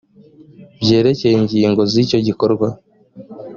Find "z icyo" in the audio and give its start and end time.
1.91-2.17